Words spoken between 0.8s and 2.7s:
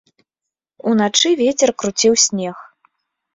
Уначы вецер круціў снег.